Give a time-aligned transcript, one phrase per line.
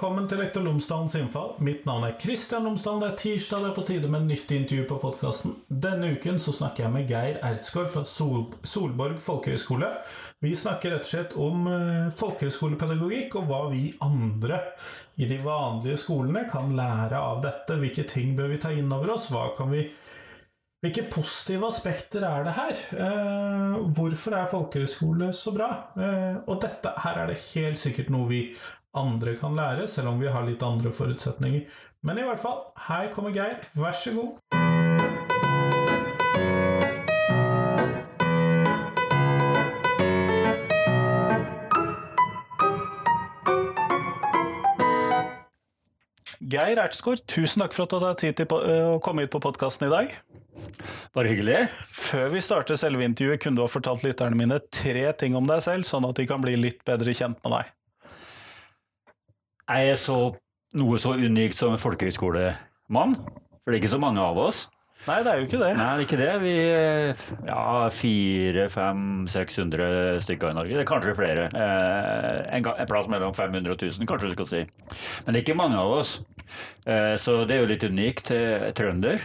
[0.00, 1.50] velkommen til Lektor Lomsdalens innfall.
[1.60, 3.02] Mitt navn er Kristian Lomsdalen.
[3.02, 5.52] Det er tirsdag, det er på tide med nytt intervju på podkasten.
[5.68, 9.90] Denne uken så snakker jeg med Geir Ertsgaard fra Sol Solborg folkehøgskole.
[10.40, 14.62] Vi snakker rett og slett om uh, folkehøgskolepedagogikk og hva vi andre
[15.20, 17.76] i de vanlige skolene kan lære av dette.
[17.84, 19.28] Hvilke ting bør vi ta inn over oss?
[19.28, 19.84] Hva kan vi
[20.80, 22.78] hvilke positive aspekter er det her?
[23.04, 25.68] Eh, hvorfor er folkehøyskole så bra?
[25.92, 28.38] Eh, og dette her er det helt sikkert noe vi
[28.96, 31.66] andre kan lære, selv om vi har litt andre forutsetninger.
[32.02, 33.60] Men i hvert fall, her kommer Geir.
[33.76, 34.38] Vær så god.
[46.50, 49.86] Geir Ertsgaard, tusen takk for at du har tid til å komme hit på podkasten
[49.86, 50.14] i dag.
[51.14, 51.68] Bare hyggelig.
[51.94, 55.62] Før vi starter selve intervjuet, kunne du ha fortalt lytterne mine tre ting om deg
[55.62, 57.70] selv, sånn at de kan bli litt bedre kjent med deg?
[59.70, 60.18] Jeg er så,
[60.74, 64.64] noe så unikt som en folkehøyskolemann, for det er ikke så mange av oss.
[65.06, 65.68] Nei, det er jo ikke det.
[65.78, 66.32] Nei, det er ikke det.
[66.42, 66.54] Vi
[67.46, 67.62] ja,
[67.94, 70.74] fire, fem, 600 stykker i Norge.
[70.74, 71.46] Det er kanskje flere.
[71.56, 74.60] Eh, en, plass mellom 500 og 1000, kanskje du skal si.
[75.24, 76.18] Men det er ikke mange av oss.
[76.84, 78.34] Eh, så det er jo litt unikt.
[78.76, 79.24] Trønder.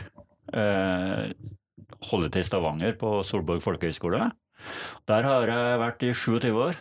[0.55, 1.27] Eh,
[2.11, 4.29] holder til i Stavanger på Solborg folkehøgskole.
[5.11, 6.79] Der har jeg vært i 27 år.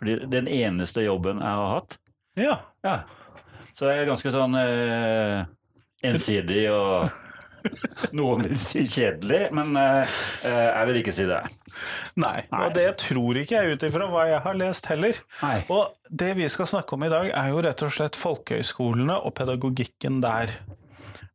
[0.00, 1.96] Fordi den eneste jobben jeg har hatt.
[2.38, 2.60] Ja.
[2.86, 3.00] ja.
[3.74, 5.42] Så jeg er ganske sånn eh,
[6.06, 7.10] ensidig og
[8.16, 11.40] noen vil si kjedelig, men eh, jeg vil ikke si det.
[12.20, 12.60] Nei, Nei.
[12.62, 15.20] og det tror ikke jeg ut ifra hva jeg har lest heller.
[15.42, 15.58] Nei.
[15.72, 19.36] Og det vi skal snakke om i dag, er jo rett og slett folkehøyskolene og
[19.38, 20.56] pedagogikken der.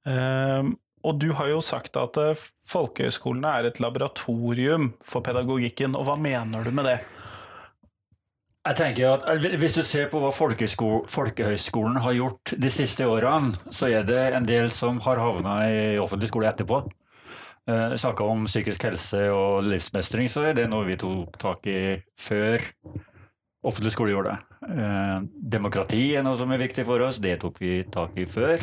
[0.05, 6.07] Um, og du har jo sagt at eh, folkehøyskolene er et laboratorium for pedagogikken, og
[6.07, 6.99] hva mener du med det?
[8.65, 13.91] Jeg tenker at Hvis du ser på hva folkehøyskolen har gjort de siste årene, så
[13.93, 16.81] er det en del som har havna i offentlig skole etterpå.
[17.69, 21.99] Eh, Snakka om psykisk helse og livsmestring, så er det noe vi tok tak i
[22.17, 22.65] før
[23.65, 24.57] offentlig skole gjorde det.
[24.75, 25.19] Eh,
[25.55, 28.61] demokrati er noe som er viktig for oss, det tok vi tak i før.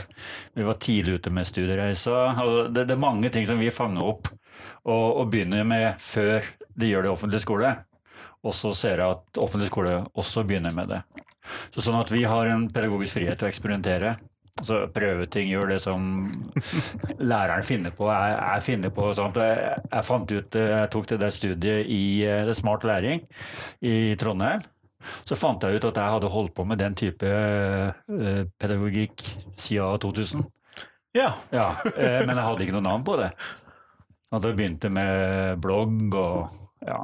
[0.54, 2.32] Vi var tidlig ute med studiereiser.
[2.32, 4.30] Altså, det, det, er mange ting som vi fanger opp
[4.84, 6.46] og, og begynner med før
[6.78, 7.74] de gjør det i offentlig skole.
[8.42, 11.00] Og så ser jeg at offentlig skole også begynner med det.
[11.74, 14.16] Så sånn at vi har en pedagogisk frihet til å eksperimentere.
[14.52, 16.20] Altså prøve ting, gjøre det som
[17.32, 18.10] læreren finner på.
[18.10, 19.40] Jeg, jeg finner på sånt.
[19.40, 23.24] Jeg, jeg, fant ut, jeg tok det der studiet i eh, det Smart læring
[23.80, 24.62] i Trondheim.
[25.26, 29.24] Så fant jeg ut at jeg hadde holdt på med den type eh, pedagogikk
[29.56, 30.44] siden 2000.
[31.16, 31.32] Ja.
[31.52, 31.66] ja
[31.96, 33.32] eh, men jeg hadde ikke noe navn på det.
[34.32, 36.52] At jeg begynte med blogg og
[36.86, 37.00] ja,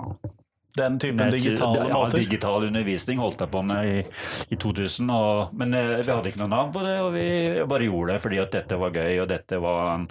[0.79, 2.23] den typen digitale ja, måter?
[2.23, 3.97] Digital undervisning holdt jeg på med i,
[4.55, 5.11] i 2000.
[5.15, 7.27] Og, men eh, vi hadde ikke noe navn på det, og vi
[7.69, 10.07] bare gjorde det fordi at dette var gøy og dette var en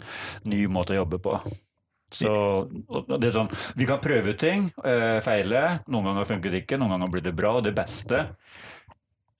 [0.51, 1.39] ny måte å jobbe på.
[2.13, 2.29] Så
[3.19, 5.79] det er sånn, Vi kan prøve ut ting, eh, feile.
[5.91, 7.57] Noen ganger funker det ikke, noen ganger blir det bra.
[7.59, 8.27] Og det beste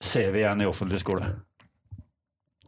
[0.00, 1.30] ser vi igjen i offentlig skole.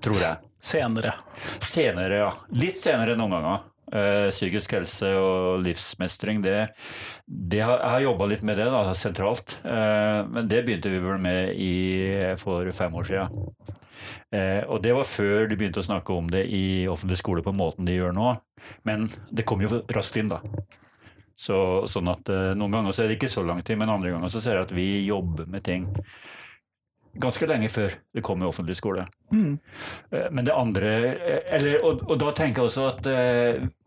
[0.00, 0.40] Tror jeg.
[0.60, 1.12] Senere.
[1.60, 2.30] Senere, ja.
[2.56, 3.66] Litt senere noen ganger.
[3.90, 6.68] Uh, psykisk helse og livsmestring, det,
[7.26, 9.56] det har, Jeg har jobba litt med det da, sentralt.
[9.64, 11.72] Uh, men det begynte vi vel med i,
[12.38, 13.48] for fem år siden.
[14.30, 17.54] Uh, og det var før de begynte å snakke om det i offentlig skole på
[17.56, 18.28] måten de gjør nå.
[18.86, 20.38] Men det kom jo raskt inn, da.
[21.40, 21.56] Så,
[21.88, 24.42] sånn at Noen ganger så er det ikke så lang tid, men andre ganger så
[24.44, 25.86] ser jeg at vi jobber med ting
[27.16, 29.06] ganske lenge før det kom i offentlig skole.
[29.32, 29.56] Mm.
[30.36, 30.92] Men det andre
[31.48, 33.08] eller, og, og, da tenker jeg også at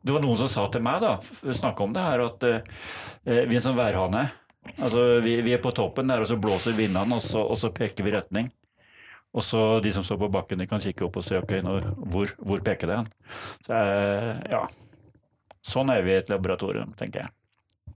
[0.03, 1.18] det var noen som sa til meg, da,
[1.56, 4.25] snakka om det her, at eh, vi er som værhane.
[4.78, 7.72] Altså, vi, vi, er på toppen der, og så blåser vindene, og så, og så
[7.75, 8.52] peker vi retning.
[9.34, 11.78] Og så de som står på bakken, de kan kikke opp og se ok, nå,
[12.13, 13.09] hvor, hvor, peker det hen.
[13.66, 14.62] Så, eh, ja.
[15.63, 17.36] Sånn er vi i et laboratorium, tenker jeg.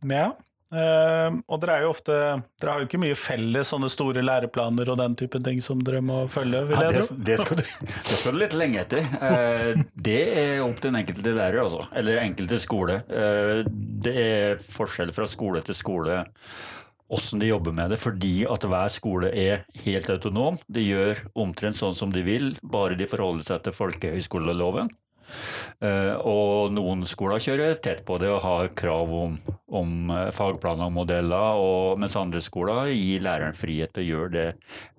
[0.08, 0.32] Ja.
[0.68, 2.16] Uh, og dere er jo ofte
[2.60, 6.02] Dere har jo ikke mye felles sånne store læreplaner og den type ting som dere
[6.04, 7.20] må følge, vil ja, jeg tro?
[7.30, 9.08] Det, skal du, det skal du litt lenge etter.
[9.22, 11.86] Uh, det er opp til den enkelte lærer, altså.
[11.96, 13.00] Eller enkelte skole.
[13.08, 13.64] Uh,
[14.04, 16.26] det er forskjell fra skole til skole
[17.08, 20.58] åssen de jobber med det, fordi at hver skole er helt autonom.
[20.68, 24.92] De gjør omtrent sånn som de vil, bare de forholder seg til folkehøyskoleloven.
[25.84, 29.36] Eh, og noen skoler kjører tett på det og har krav om,
[29.80, 34.34] om eh, fagplaner og modeller, og, mens andre skoler gir læreren frihet til å gjøre
[34.36, 34.48] det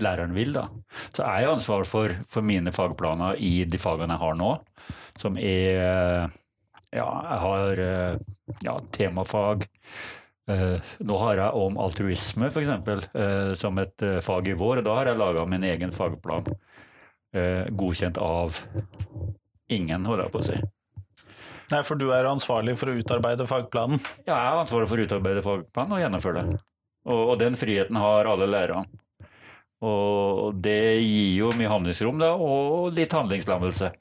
[0.05, 0.53] læreren vil.
[0.57, 0.69] Da.
[1.11, 4.53] Så jeg har ansvar for, for mine fagplaner i de fagene jeg har nå,
[5.19, 6.29] som er
[6.89, 7.81] Ja, jeg har
[8.65, 9.67] ja, temafag.
[10.49, 12.71] Uh, nå har jeg om altruisme, f.eks.,
[13.13, 14.81] uh, som et uh, fag i vår.
[14.81, 16.49] og Da har jeg laga min egen fagplan.
[17.37, 18.57] eh, godkjent av
[19.69, 20.59] ingen, holder jeg på å si.
[21.69, 24.01] Nei, for du er ansvarlig for å utarbeide fagplanen.
[24.25, 26.61] Ja, jeg er ansvarlig for å utarbeide fagplanen og gjennomføre det.
[27.09, 28.89] Og, og den friheten har alle lærerne.
[29.79, 33.93] Og det gir jo mye handlingsrom, da, og litt handlingslammelse.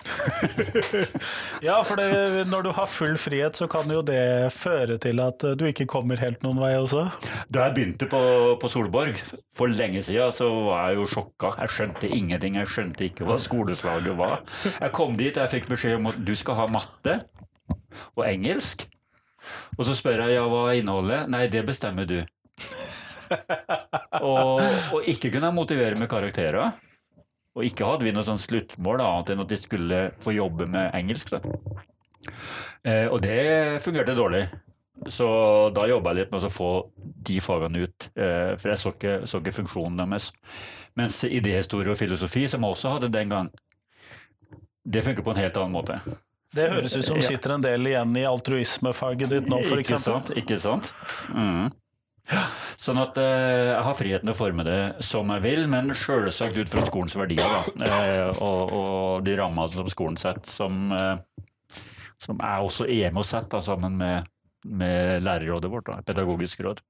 [1.67, 5.43] Ja, for det, når du har full frihet, så kan jo det føre til at
[5.57, 7.07] du ikke kommer helt noen vei også.
[7.53, 8.19] Da jeg begynte på,
[8.61, 9.17] på Solborg
[9.57, 11.53] for lenge siden, så var jeg jo sjokka.
[11.63, 12.59] Jeg skjønte ingenting.
[12.61, 14.39] Jeg skjønte ikke hva skoleslaget var.
[14.77, 17.19] Jeg kom dit, jeg fikk beskjed om at du skal ha matte
[18.15, 18.87] og engelsk.
[19.77, 21.25] Og så spør jeg ja, hva er innholdet?
[21.31, 22.19] Nei, det bestemmer du.
[24.21, 24.61] Og,
[24.93, 26.77] og ikke kunne motivere med karakterer.
[27.57, 30.91] Og ikke hadde vi noe sånn sluttmål annet enn at de skulle få jobbe med
[30.97, 31.33] engelsk.
[32.85, 34.45] Eh, og det fungerte dårlig.
[35.09, 35.27] Så
[35.75, 39.15] da jobba jeg litt med å få de fagene ut, eh, for jeg så ikke,
[39.29, 40.31] så ikke funksjonen deres.
[40.97, 43.51] Mens idéhistorie og filosofi, som jeg også hadde den gang,
[44.87, 45.99] det funker på en helt annen måte.
[46.55, 50.31] Det høres ut som sitter en del igjen i altruismefaget ditt nå, for Ikke sant?
[50.39, 50.93] Ikke sant?
[51.33, 51.67] Mm.
[52.77, 56.57] Sånn at eh, jeg har friheten til å forme det som jeg vil, men selvsagt
[56.59, 61.15] ut fra skolens verdier da, eh, og, og de rammene som skolen setter, som, eh,
[62.21, 64.27] som jeg også er med og setter sammen med,
[64.67, 66.83] med lærerrådet vårt, da, pedagogisk råd.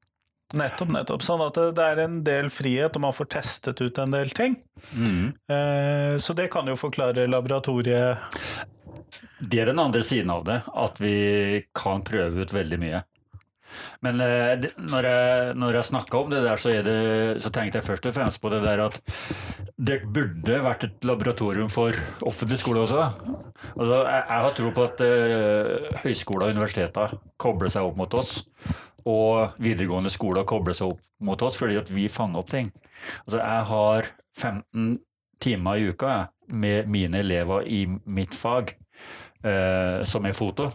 [0.58, 1.24] Nettopp, nettopp.
[1.28, 4.56] Sånn at det- er en del frihet, og man får testet ut en del ting.
[4.96, 5.34] Mm.
[5.52, 8.18] Eh, Så det kan jo forklare laboratoriet
[9.42, 13.04] Det er den andre siden av det, at vi kan prøve ut veldig mye.
[14.06, 16.98] Men eh, det, når jeg, når jeg snakka om det der, så, det,
[17.44, 19.00] så tenkte jeg først og fremst på det der at
[19.78, 21.96] det burde vært et laboratorium for
[22.26, 23.08] offentlig skole også.
[23.76, 28.18] Altså, jeg, jeg har tro på at uh, høyskoler og universiteter kobler seg opp mot
[28.18, 28.40] oss.
[29.08, 32.72] Og videregående skoler kobler seg opp mot oss fordi at vi fanger opp ting.
[33.26, 34.98] Altså, jeg har 15
[35.44, 36.16] timer i uka
[36.48, 38.74] med mine elever i mitt fag,
[39.44, 40.72] eh, som er foto.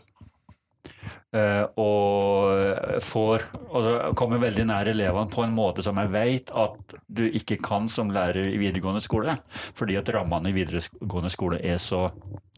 [1.32, 6.92] Eh, og får altså, kommer veldig nær elevene på en måte som jeg vet at
[7.08, 9.38] du ikke kan som lærer i videregående skole,
[9.72, 12.10] fordi at rammene i videregående skole er så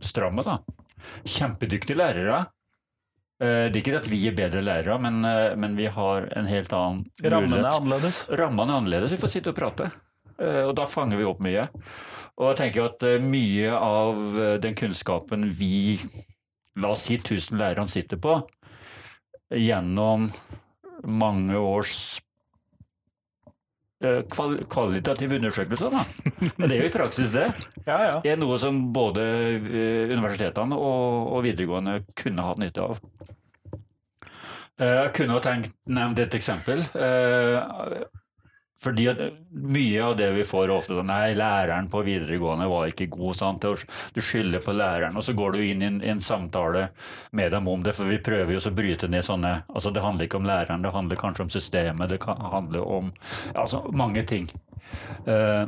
[0.02, 0.42] stramme.
[0.42, 0.58] da.
[1.22, 2.40] Kjempedyktige lærere.
[3.42, 6.46] Eh, det er ikke at vi er bedre lærere, men, eh, men vi har en
[6.50, 8.24] helt annen Rammene er annerledes.
[8.30, 9.90] Rammene er annerledes, vi får sitte og prate.
[10.38, 11.68] Eh, Og da fanger vi opp mye.
[12.38, 16.00] Og jeg tenker at mye av den kunnskapen vi,
[16.74, 18.40] la oss si 1000 lærerne sitter på,
[19.56, 20.28] gjennom
[21.04, 22.20] mange års
[24.04, 26.04] eh, kval kvalitative undersøkelser, da.
[26.64, 27.48] Det er jo i praksis det.
[27.84, 28.12] Ja, ja.
[28.24, 29.22] Det er noe som både
[29.60, 33.00] eh, universitetene og, og videregående kunne hatt nytte av.
[34.80, 36.80] Eh, Jeg kunne ha tenkt, nevnt et eksempel.
[38.84, 39.06] Fordi
[39.50, 43.36] mye av det vi får ofte sånn Nei, læreren på videregående var ikke god.
[43.38, 43.64] sant?
[44.14, 46.88] Du skylder på læreren, og så går du inn i en, en samtale
[47.32, 47.94] med dem om det.
[47.96, 50.92] For vi prøver jo å bryte ned sånne altså Det handler ikke om læreren, det
[50.94, 53.12] handler kanskje om systemet, det kan handle om
[53.54, 54.48] altså mange ting.
[55.26, 55.66] Uh,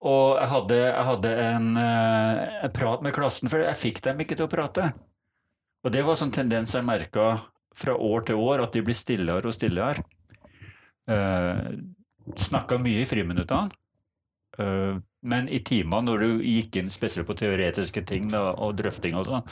[0.00, 4.38] og jeg hadde, jeg hadde en, uh, prat med klassen, for jeg fikk dem ikke
[4.38, 4.92] til å prate.
[5.84, 7.26] Og det var sånn tendens jeg merka
[7.76, 10.04] fra år til år, at de blir stillere og stillere.
[11.10, 11.80] Uh,
[12.36, 13.70] Snakka mye i friminuttene.
[14.58, 19.16] eh, men i timene, når du gikk inn spesielt på teoretiske ting da, og drøfting
[19.18, 19.46] og sånn,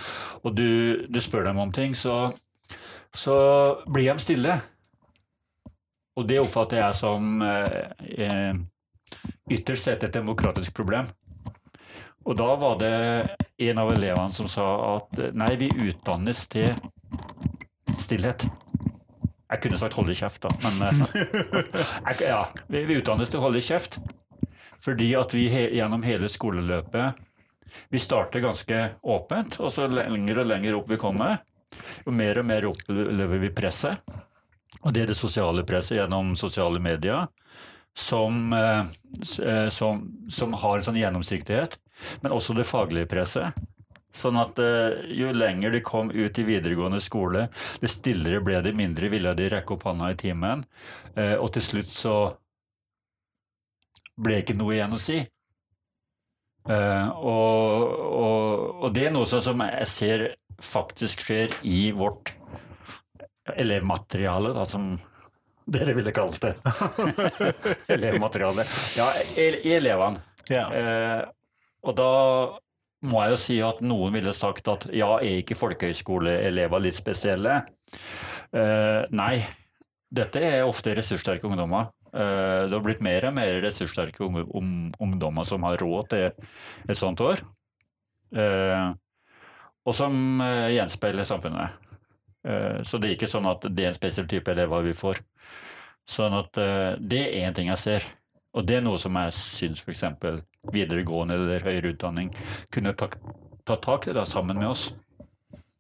[0.45, 2.33] og du, du spør dem om ting, så,
[3.15, 3.37] så
[3.89, 4.59] blir de stille.
[6.19, 7.91] Og det oppfatter jeg som eh,
[8.27, 8.55] eh,
[9.51, 11.07] ytterst sett et demokratisk problem.
[12.27, 12.95] Og da var det
[13.69, 16.75] en av elevene som sa at eh, nei, vi utdannes til
[17.99, 18.49] stillhet.
[19.49, 20.99] Jeg kunne sagt holde kjeft, da, men eh,
[22.11, 23.99] jeg, ja, vi, vi utdannes til å holde kjeft.
[24.85, 27.25] Fordi at vi he, gjennom hele skoleløpet
[27.91, 31.43] Vi starter ganske åpent, og så lenger og lenger opp vi kommer,
[32.07, 34.01] jo mer og mer opplever vi presset.
[34.83, 37.27] Og det er det sosiale presset gjennom sosiale medier
[37.99, 38.85] som, eh,
[39.49, 41.79] eh, som, som har en sånn gjennomsiktighet,
[42.23, 43.57] men også det faglige presset.
[44.15, 47.49] Sånn at uh, jo lenger de kom ut i videregående skole,
[47.83, 50.65] det stillere ble de, mindre ville de rekke opp hånda i timen.
[51.13, 52.15] Uh, og til slutt så
[54.19, 55.21] ble ikke noe igjen å si.
[56.69, 60.27] Uh, og, og, og det er noe som jeg ser
[60.65, 62.33] faktisk skjer i vårt
[63.55, 64.95] elevmateriale, da, som
[65.69, 66.55] dere ville kalt det.
[67.95, 68.65] elevmateriale.
[68.97, 70.25] Ja, i elevene.
[70.49, 71.29] Yeah.
[71.85, 72.09] Og da
[73.07, 77.61] må jeg jo si at noen ville sagt at ja, er ikke folkehøyskoleelever litt spesielle?
[78.51, 79.45] Uh, nei,
[80.11, 85.45] dette er ofte ressurssterke ungdommer Uh, det har blitt mer og mer ressurssterke um, ungdommer
[85.45, 86.31] som har råd til
[86.89, 87.43] et sånt år.
[88.33, 88.95] Uh,
[89.89, 90.13] og som
[90.69, 91.85] gjenspeiler samfunnet.
[92.85, 95.17] Så det er ikke sånn at det er en spesiell type elever vi får.
[96.09, 96.61] Sånn at
[97.01, 98.05] det er én ting jeg ser.
[98.59, 100.03] Og det er noe som jeg syns f.eks.
[100.75, 102.33] videregående eller høyere utdanning
[102.75, 103.07] kunne ta,
[103.69, 104.89] ta tak i da, sammen med oss.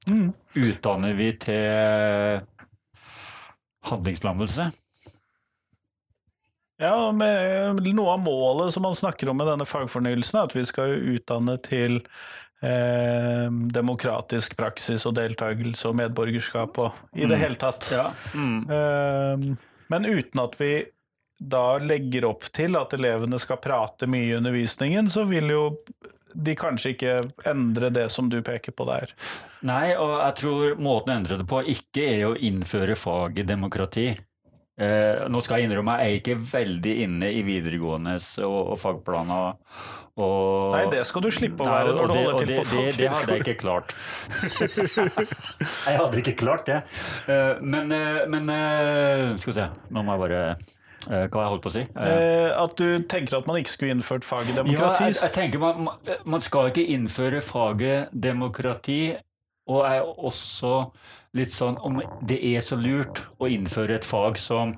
[0.08, 0.30] Mm.
[0.56, 2.44] Utdanner vi til
[3.88, 4.68] handlingslammelse?
[6.78, 10.62] Ja, med, noe av målet som man snakker om med denne fagfornyelsen, er at vi
[10.68, 11.98] skal utdanne til
[12.62, 17.42] eh, demokratisk praksis og deltakelse og medborgerskap og i det Mm.
[17.42, 17.90] hele tatt.
[17.90, 18.12] Ja.
[18.34, 18.60] Mm.
[18.70, 19.56] Eh,
[19.90, 20.70] men uten at vi
[21.38, 25.64] da legger opp til at elevene skal prate mye i undervisningen, så vil jo
[26.34, 27.12] de kanskje ikke
[27.48, 29.14] endre det som du peker på der.
[29.66, 33.46] Nei, og jeg tror måten å endre det på ikke er å innføre fag i
[33.48, 34.10] demokrati.
[34.78, 39.56] Eh, nå skal jeg innrømme jeg er ikke veldig inne i videregåendes og, og fagplaner.
[40.18, 42.48] Og, Nei, det skal du slippe å Nei, være og når du det- holder til
[42.48, 43.94] det, på det, det hadde jeg ikke klart.
[45.88, 46.78] jeg hadde ikke klart det.
[47.30, 50.42] Eh, men, eh, men eh, Skal vi se, nå må jeg bare
[51.08, 51.82] Hva har jeg holdt på å si?
[51.96, 55.04] Eh, Eh, at du tenker at man ikke skulle innført faget demokrati?
[55.06, 55.88] ja, jeg, jeg tenker man,
[56.26, 59.16] man- skal ikke innføre faget demokrati,
[59.68, 60.90] og er også
[61.34, 64.76] litt sånn om det er så lurt å innføre et fag som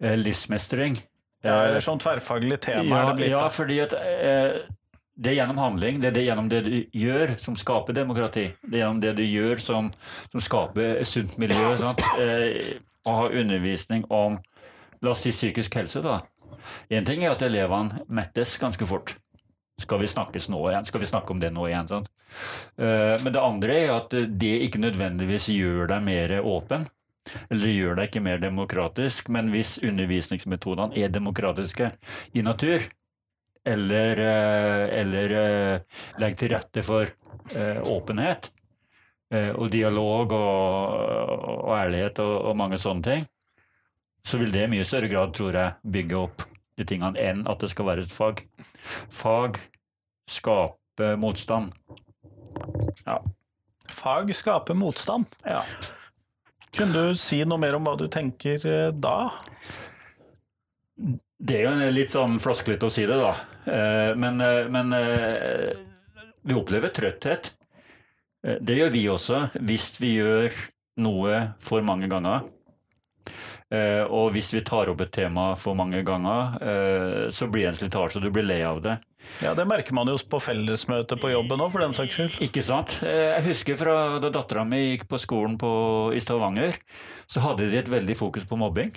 [0.00, 0.96] eh, livsmestring.
[1.44, 3.30] ja, Eh, eller sånn tverrfaglig tema ja, er det blitt.
[3.30, 4.62] ja, fordi at eh,
[5.18, 8.52] det er gjennom handling, det er det gjennom det du gjør som skaper demokrati.
[8.64, 9.90] Det er gjennom det du gjør som,
[10.32, 11.76] som skaper et sunt miljø.
[11.80, 12.00] Sant?
[12.20, 12.74] Eh,
[13.06, 14.36] å ha undervisning om
[15.02, 16.20] la oss si psykisk helse, da.
[16.90, 19.16] Én ting er at elevene mettes ganske fort.
[19.76, 20.86] Skal vi snakkes nå igjen?
[20.88, 21.90] Skal vi snakke om det nå igjen?
[22.80, 26.86] Eh, men det andre er at det ikke nødvendigvis gjør deg mer åpen.
[27.50, 31.90] Eller gjør deg ikke mer demokratisk, men hvis undervisningsmetodene er demokratiske
[32.38, 32.86] i natur,
[33.66, 37.14] eller, eh, eller eh, legger til rette for
[37.86, 38.48] åpenhet
[39.30, 43.28] og dialog og, og ærlighet og, og mange sånne ting,
[44.26, 46.42] så vil det i mye større grad, tror jeg, bygge opp
[46.76, 48.42] de tingene enn at det skal være et fag.
[49.14, 49.60] Fag
[50.30, 51.70] skaper motstand.
[53.06, 53.20] Ja.
[53.92, 55.30] Fag skaper motstand.
[55.46, 55.62] ja.
[56.76, 59.30] Kunne du si noe mer om hva du tenker eh, da?
[60.96, 63.30] Det er jo litt sånn flosklete å si det, da.
[63.64, 64.92] Eh, Men, eh, men
[66.44, 67.54] vi opplever trøtthet.
[68.44, 70.52] Det gjør vi også, hvis vi gjør
[71.02, 72.44] noe for mange ganger.
[73.74, 77.72] Eh, Og hvis vi tar opp et tema for mange ganger, eh, så blir det
[77.72, 78.98] en slitasje, og du blir lei av det.
[79.42, 82.38] Ja, Det merker man jo på fellesmøtet på jobben òg, for den saks skyld.
[82.46, 83.00] Ikke sant?
[83.02, 86.78] Eh, Jeg husker fra da dattera mi gikk på skolen på, i Stavanger,
[87.26, 88.92] så hadde de et veldig fokus på mobbing.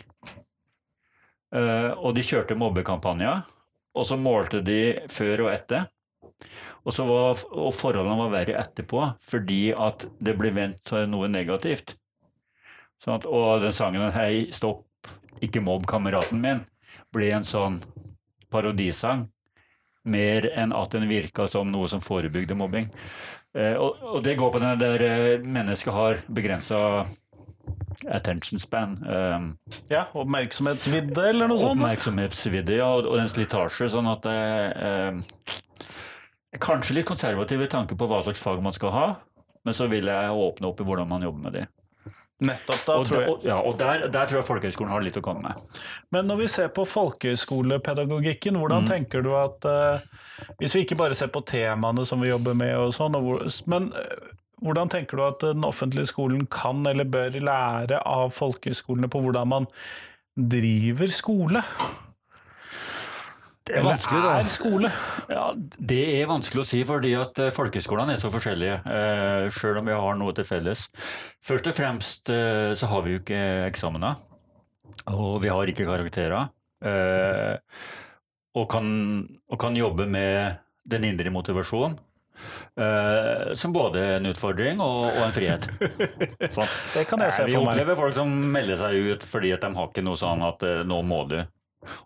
[1.52, 3.44] Eh, Og de kjørte mobbekampanjer,
[3.96, 5.88] og så målte de før og etter.
[6.86, 11.96] Og, så var, og forholdene var verre etterpå, fordi at det ble vendt noe negativt.
[13.00, 14.86] Sånn at, og den sangen 'Hei, stopp,
[15.42, 16.66] ikke mobb kameraten min'
[17.14, 17.80] ble en sånn
[18.52, 19.28] parodisang
[20.10, 22.90] mer enn at den virka som noe som forebygde mobbing.
[23.56, 27.06] Eh, og, og det går på den der eh, mennesket har begrensa
[28.10, 28.98] attention span.
[29.06, 29.40] Eh,
[29.90, 31.80] Ja, Oppmerksomhetsvidde eller noe sånt?
[31.82, 33.90] oppmerksomhetsvidde ja, og, og den slitasje.
[33.92, 34.38] Sånn at det
[34.90, 35.58] eh,
[36.60, 39.08] Kanskje litt konservative tanker på hva slags fag man skal ha,
[39.64, 41.66] men så vil jeg åpne opp i hvordan man jobber med det.
[42.40, 43.30] Nettopp da, Og, tror jeg.
[43.34, 45.80] og, ja, og der, der tror jeg folkehøyskolen har litt å komme med.
[46.16, 48.88] Men når vi ser på folkehøyskolepedagogikken, hvordan Mm.
[48.88, 50.00] tenker du at uh,
[50.60, 53.18] Hvis vi ikke bare ser på temaene som vi jobber med og sånn,
[53.68, 54.30] men uh,
[54.64, 59.48] hvordan tenker du at den offentlige skolen kan eller bør lære av folkehøyskolene på hvordan
[59.48, 59.68] man
[60.36, 61.64] driver skole?
[63.70, 64.34] Det er vanskelig, da.
[64.40, 64.92] er skole?
[65.30, 65.46] Ja,
[65.94, 68.80] Det er vanskelig å si, fordi at folkeskolene er så forskjellige,
[69.54, 70.88] sjøl selv om vi har noe til felles.
[71.46, 74.18] Først og fremst eh, så har vi jo ikke eksamener,
[75.14, 76.50] og vi har ikke karakterer.
[76.82, 77.56] eh,
[78.58, 78.88] og, kan,
[79.48, 80.58] og kan jobbe med
[80.90, 82.00] den indre motivasjonen,
[82.80, 85.66] Uh, som både en utfordring og, og en frihet.
[86.56, 86.70] Sånn.
[86.94, 87.74] Det kan jeg se vi for meg.
[87.74, 90.78] opplever folk som melder seg ut fordi at de har ikke noe sånn at uh,
[90.88, 91.36] nå må du.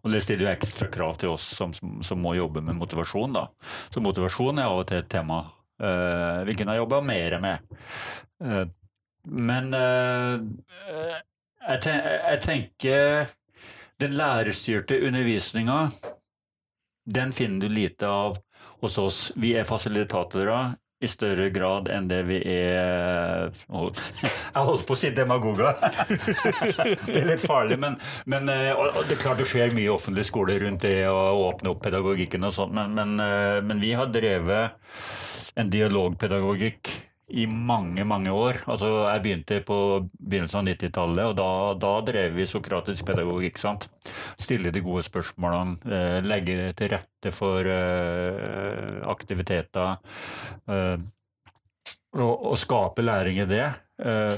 [0.03, 3.33] Og det stiller jo ekstra krav til oss som, som, som må jobbe med motivasjon.
[3.35, 3.47] da.
[3.93, 5.43] Så motivasjon er av og til et tema
[5.81, 7.77] eh, vi kunne ha jobba mer med.
[8.43, 8.65] Eh,
[9.33, 10.35] men eh,
[11.63, 13.31] jeg, ten jeg tenker
[14.01, 15.87] den lærerstyrte undervisninga,
[17.05, 18.37] den finner du lite av
[18.83, 19.19] hos oss.
[19.39, 23.51] Vi er fasilitatorer i større grad enn det vi er
[24.53, 25.73] Jeg holdt på å si demagoger.
[27.07, 27.97] det er litt farlig, men,
[28.29, 32.47] men det er klart det skjer mye offentlig skole rundt det å åpne opp pedagogikken
[32.47, 33.17] og sånt, men, men,
[33.67, 34.77] men vi har drevet
[35.59, 36.91] en dialogpedagogikk
[37.27, 38.59] i mange, mange år.
[38.67, 39.77] Altså, jeg begynte på
[40.19, 41.49] begynnelsen av 90-tallet, og da,
[41.79, 43.57] da, drev vi sokratisk pedagogikk.
[43.61, 43.87] sant?
[44.39, 49.97] Stille de gode spørsmålene, eh, legge til rette for eh, aktiviteter.
[50.67, 50.97] Eh,
[52.19, 53.65] og, og, skape læring i det.
[54.03, 54.37] Eh,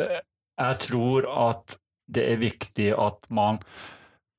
[0.00, 0.20] eh,
[0.58, 1.78] jeg tror at
[2.12, 3.60] det er viktig at man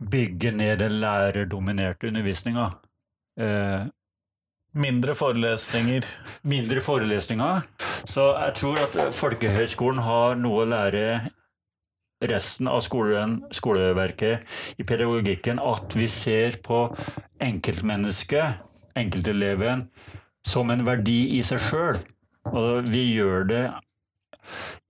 [0.03, 2.71] bygger ned den lærerdominerte undervisninga.
[4.73, 6.05] Mindre forelesninger.
[6.49, 7.61] Mindre forelesninger.
[8.09, 11.03] Så jeg tror at folkehøyskolen har noe å lære
[12.29, 15.61] resten av skolen, skoleverket i pedagogikken.
[15.61, 16.87] At vi ser på
[17.43, 18.63] enkeltmennesket,
[18.97, 19.87] enkelteleven,
[20.47, 22.01] som en verdi i seg sjøl.
[22.49, 23.63] Og vi gjør det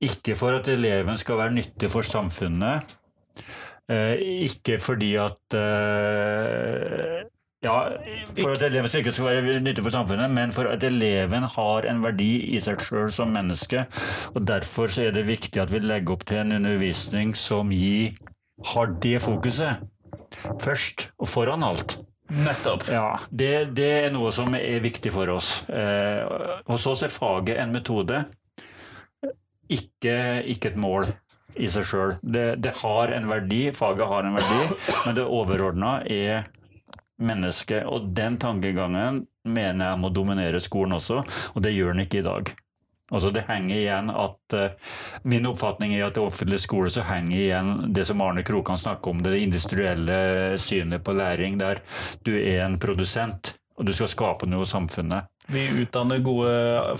[0.03, 2.95] ikke for at eleven skal være nyttig for samfunnet.
[3.91, 4.15] Eh,
[4.47, 7.12] ikke fordi at eh,
[7.63, 7.77] ja,
[8.39, 12.03] for at eleven ikke skal være nyttig for samfunnet, men for at eleven har en
[12.03, 13.85] verdi i seg sjøl som menneske.
[14.33, 18.17] og Derfor så er det viktig at vi legger opp til en undervisning som gir,
[18.73, 19.83] har det fokuset
[20.61, 21.97] først og foran alt.
[22.33, 22.87] Nettopp.
[22.89, 25.61] Ja, det, det, er noe som er viktig for oss.
[25.69, 26.23] Eh,
[26.69, 28.23] hos oss er faget en metode,
[29.73, 30.15] ikke,
[30.49, 31.11] ikke et mål
[31.59, 32.15] i seg sjøl.
[32.23, 36.47] Det, det, har en verdi, faget har en verdi, men det overordna er
[37.21, 37.83] menneske.
[37.85, 42.27] Og den tankegangen mener jeg må dominere skolen også, og det gjør den ikke i
[42.27, 42.53] dag.
[43.13, 44.93] Altså Det henger igjen at uh,
[45.27, 49.11] Min oppfatning er at i offentlig skole så henger igjen det som Arne Krokan snakker
[49.11, 51.83] om, det industrielle synet på læring, der
[52.25, 55.29] du er en produsent og du skal skape noe i samfunnet.
[55.51, 56.51] Vi utdanner gode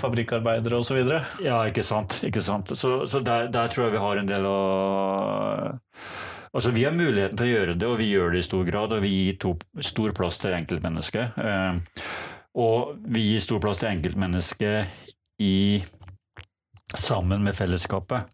[0.01, 1.00] fabrikkarbeidere osv.
[1.46, 2.17] Ja, ikke sant.
[2.25, 2.73] Ikke sant?
[2.78, 4.58] Så, så der, der, tror jeg vi har en del å
[6.54, 8.94] Altså, Vi har muligheten til å gjøre det, og vi gjør det i stor grad.
[8.94, 11.39] Og vi gir to, stor plass til enkeltmennesket.
[11.42, 12.06] Eh,
[12.62, 15.82] og vi gir stor plass til enkeltmennesket i,
[16.94, 18.30] sammen med fellesskapet.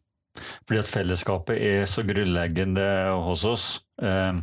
[0.67, 2.87] Fordi at fellesskapet er så grunnleggende
[3.23, 3.67] hos oss.
[4.01, 4.41] Eh,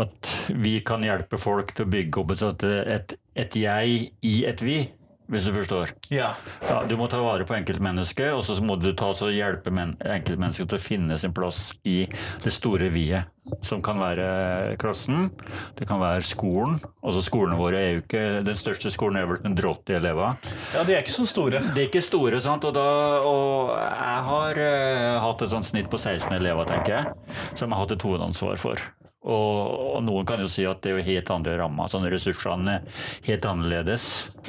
[0.00, 2.64] at vi kan hjelpe folk til å bygge opp et,
[2.96, 4.80] et, et jeg i et vi
[5.30, 5.94] hvis du forstår.
[6.10, 6.32] Ja.
[6.66, 10.70] ja du må ta vare på enkeltmennesket, og så må du ta og hjelpe enkeltmennesket
[10.70, 12.02] til å finne sin plass i
[12.44, 13.30] det store vi-et.
[13.66, 15.30] Som kan være klassen,
[15.74, 16.76] det kan være skolen.
[17.02, 20.36] Altså Skolene våre er jo ikke Den største skolen er vel 180 elever.
[20.76, 21.64] Ja, de er ikke så store.
[21.72, 22.68] De er ikke store, sant.
[22.68, 22.86] Og, da,
[23.26, 27.74] og jeg har uh, hatt et sånt snitt på 16 elever, tenker jeg, som jeg
[27.74, 28.90] har hatt et hovedansvar for.
[29.20, 32.78] Og, og, noen kan jo si at det er jo helt andre rammer, sånn ressursene
[32.78, 34.06] er helt annerledes.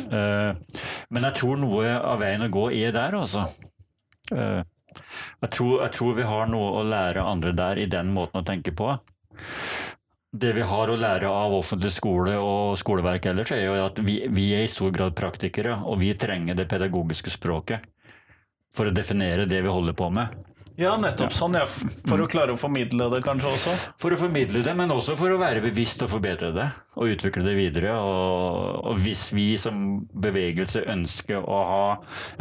[0.08, 0.56] Uh,
[1.12, 3.44] men jeg tror noe av veien å gå er der, altså.
[4.32, 4.64] Uh,
[5.44, 8.48] jeg, tror, jeg, tror, vi har noe å lære andre der i den måten å
[8.48, 8.94] tenke på.
[10.32, 14.22] Det vi har å lære av offentlig skole og skoleverk ellers, er jo at vi,
[14.32, 17.84] vi er i stor grad praktikere, og vi trenger det pedagogiske språket
[18.72, 20.32] for å definere det vi holder på med.
[20.82, 21.56] Ja, nettopp sånn.
[21.60, 21.68] Ja.
[22.10, 23.76] For å klare å formidle det kanskje også?
[24.02, 26.68] For å formidle det, men også for å være bevisst og forbedre det.
[26.98, 27.96] Og utvikle det videre.
[28.02, 31.84] Og, og hvis vi som bevegelse ønsker å ha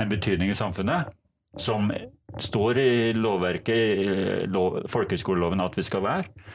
[0.00, 1.12] en betydning i samfunnet,
[1.59, 1.90] som
[2.38, 6.46] står i lovverket, lov, folkehøyskoleloven, at vi skal være,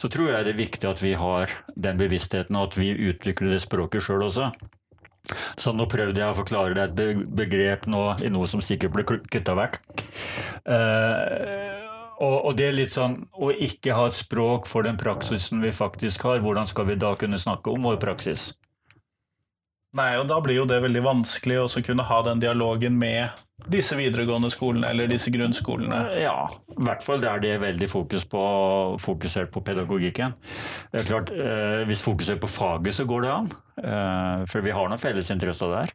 [0.00, 3.54] så tror jeg det er viktig at vi har den bevisstheten, og at vi utvikler
[3.54, 4.50] det språket sjøl også.
[5.56, 9.04] Så nå prøvde jeg å forklare deg et begrep nå, i noe som sikkert ble
[9.06, 9.78] kutta vekk.
[10.66, 11.78] Uh,
[12.22, 15.72] og, og, det er litt sånn å ikke ha et språk for den praksisen vi
[15.74, 18.52] faktisk har, hvordan skal vi da kunne snakke om vår praksis?
[19.96, 23.96] Nei, og da blir jo det veldig vanskelig å kunne ha den dialogen med disse
[23.98, 26.00] videregående skolene eller disse grunnskolene.
[26.22, 28.42] Ja, i hvert fall der det er veldig fokus på,
[29.02, 30.34] fokusert på pedagogikken.
[30.92, 33.52] Det er klart, eh, Hvis fokuset er på faget, så går det an.
[33.82, 35.94] Eh, for vi har noen felles interesser der.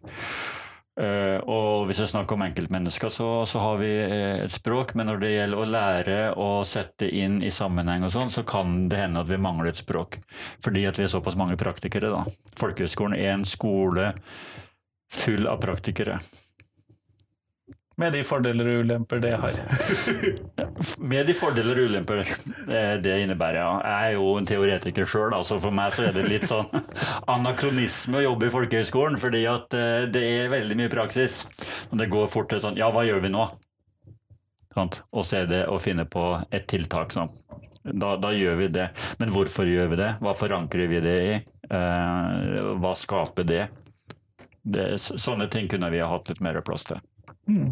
[0.97, 5.05] Eh, og hvis jeg snakker om enkeltmennesker, så, så, har vi eh, et språk, men
[5.11, 9.03] når det gjelder å lære å sette inn i sammenheng og sånn, så kan det
[9.03, 10.17] hende at vi mangler et språk.
[10.65, 12.23] Fordi at vi er såpass mange praktikere, da.
[12.57, 14.09] Folkehøgskolen er en skole
[15.13, 16.17] full av praktikere.
[17.97, 19.55] Med de fordeler og ulemper det har.
[21.11, 22.19] Med de fordeler og ulemper
[23.01, 23.71] det innebærer, ja.
[23.81, 26.69] Jeg er jo en teoretiker sjøl, altså for meg så er det litt sånn
[27.35, 31.39] anakronisme å jobbe i folkehøgskolen, fordi at eh, det er veldig mye praksis.
[31.89, 33.47] Og det går fort til sånn Ja, hva gjør vi nå?
[34.77, 37.17] Og så er det å finne på et tiltak.
[37.17, 37.33] sånn.
[37.81, 38.91] Da, da, gjør vi det.
[39.17, 40.13] Men hvorfor gjør vi det?
[40.21, 41.35] Hva forankrer vi det i?
[41.65, 43.63] Eh, hva skaper det?
[44.61, 47.01] Det, sånne ting kunne vi ha hatt litt mer plass til.
[47.47, 47.71] Mm.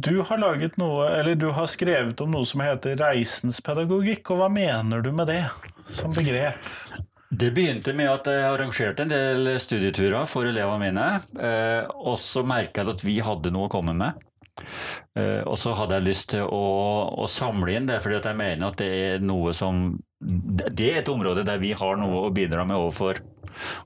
[0.00, 4.42] Du har laget noe, eller du har skrevet om noe som heter reisens pedagogikk, og
[4.42, 5.44] hva mener du med det
[5.94, 6.58] som begrep?
[7.30, 11.06] Det begynte med at jeg arrangerte en del studieturer for elevene mine.
[11.38, 14.18] Eh, og så merka jeg at vi hadde noe å komme med.
[15.14, 16.64] Eh, og så hadde jeg lyst til å,
[17.14, 21.08] å samle inn det, fordi jeg mener at det er noe som Det er et
[21.08, 23.22] område der vi har noe å bidra med overfor,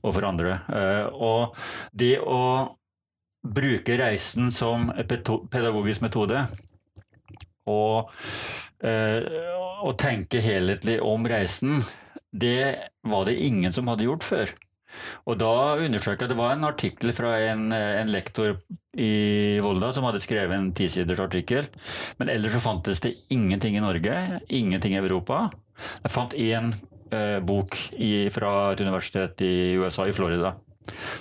[0.01, 0.57] overfor andre.
[0.67, 1.55] Eh, og
[1.93, 2.41] det å
[3.45, 6.45] bruke reisen som pedagogisk metode
[7.69, 8.11] og,
[8.85, 11.79] og tenke helhetlig om reisen
[12.35, 14.51] det var det ingen som hadde gjort før.
[15.27, 18.57] Og da undersøkte jeg Det var en artikkel fra en, en lektor
[18.95, 21.67] i Volda som hadde skrevet en tisiders artikkel.
[22.19, 25.49] Men ellers så fantes det ingenting i Norge, ingenting i Europa.
[26.03, 26.71] Jeg fant én
[27.11, 30.55] eh, bok i, fra et universitet i USA, i Florida,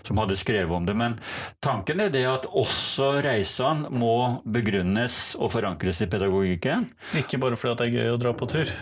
[0.06, 0.96] som hadde skrevet om det.
[0.98, 1.18] Men
[1.64, 6.88] tanken er det at også reisene må begrunnes og forankres i pedagogikken.
[7.20, 8.74] Ikke bare fordi det er gøy å dra på tur?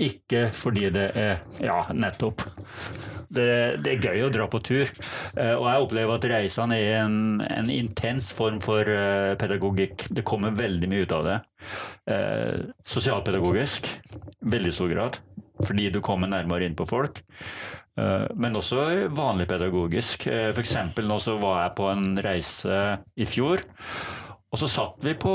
[0.00, 2.46] Ikke fordi det er Ja, nettopp.
[3.30, 3.46] Det,
[3.84, 4.88] det, er gøy å dra på tur.
[5.36, 10.08] Eh, og jeg opplever at reisene er en, en intens form for eh, pedagogikk.
[10.10, 11.36] Det kommer veldig mye ut av det.
[12.10, 13.92] Eh, sosialpedagogisk,
[14.40, 15.20] veldig stor grad.
[15.60, 17.22] Fordi du kommer nærmere inn på folk.
[17.98, 20.26] Eh, men også vanlig pedagogisk.
[20.30, 20.76] Eh, F.eks.
[21.02, 22.80] nå så var jeg på en reise
[23.16, 23.64] i fjor.
[24.50, 25.32] Og så satt vi på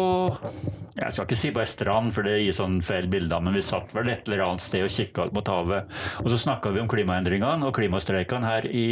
[0.99, 3.63] Jeg skal ikke si på ei strand, for det gir sånn feil bilder, men vi
[3.63, 5.91] satt vel et eller annet sted og kikka mot havet.
[6.23, 8.87] Og så snakka vi om klimaendringene og klimastreikene her i,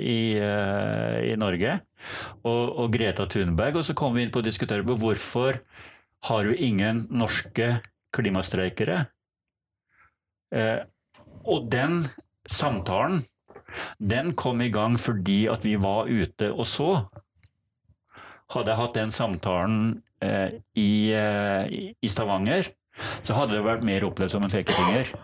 [0.00, 1.78] i, eh, i Norge.
[2.42, 3.80] Og, og, Greta Thunberg.
[3.80, 5.60] Og så kom vi inn på å diskutere på hvorfor
[6.28, 7.74] har vi ingen norske
[8.16, 9.06] klimastreikere?
[10.52, 10.80] Eh,
[11.48, 12.06] og den
[12.48, 13.22] samtalen,
[13.98, 16.92] den kom i gang fordi at vi var ute og så.
[18.52, 19.82] Hadde jeg hatt den samtalen
[20.20, 22.68] eh, i, eh, i, Stavanger,
[23.24, 25.14] så hadde det vært mer opplevd som en pekefinger.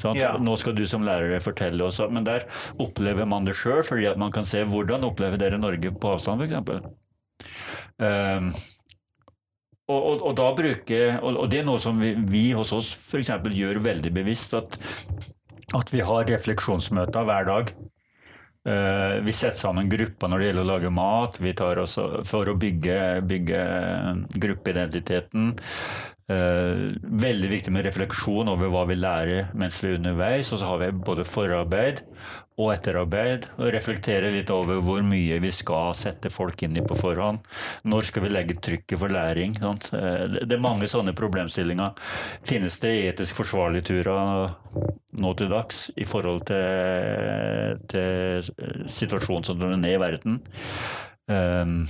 [0.00, 0.34] Sånn ja.
[0.42, 2.42] Nå skal du som lærer fortelle oss Men der
[2.82, 6.42] opplever man det sjøl, fordi at man kan se hvordan opplever dere Norge på avstand,
[6.42, 6.82] f.eks.
[7.96, 8.50] Um, ehm,
[9.86, 12.90] og, og, og, da bruke, og, og, det er noe som vi, vi hos oss
[12.98, 13.30] f.eks.
[13.54, 14.56] gjør veldig bevisst.
[14.58, 14.76] At
[15.74, 17.72] at vi har refleksjonsmøter hver dag.
[18.66, 21.40] Uh, vi setter sammen grupper når det gjelder å lage mat.
[21.42, 23.62] Vi tar også for å bygge, bygge
[24.42, 25.52] gruppeidentiteten.
[26.26, 30.50] Uh, veldig viktig med refleksjon over hva vi lærer mens vi er underveis.
[30.50, 32.02] Og så har vi både forarbeid
[32.56, 33.48] og etterarbeid.
[33.58, 37.44] Og reflektere litt over hvor mye vi skal sette folk inn i på forhånd.
[37.88, 39.56] Når skal vi legge trykket for læring?
[39.60, 39.90] Sant?
[39.92, 41.96] Uh, det er mange sånne problemstillinger.
[42.46, 44.56] Finnes det etisk forsvarlige turer
[45.16, 50.40] nå til dags i forhold til, til situasjonen som den er i verden?
[51.26, 51.82] Um,